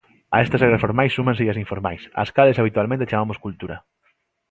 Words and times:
A 0.35 0.37
estas 0.45 0.61
regras 0.63 0.83
formais 0.85 1.15
súmanselle 1.17 1.53
as 1.53 1.61
informais, 1.63 2.01
ás 2.21 2.29
cales 2.35 2.59
habitualmente 2.61 3.09
chamamos 3.11 3.41
cultura. 3.45 3.77